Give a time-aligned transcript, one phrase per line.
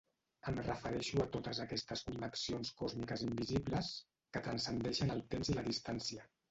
[0.51, 3.95] Em refereixo a totes aquestes connexions còsmiques invisibles
[4.35, 6.31] que transcendeixen el temps i la distància.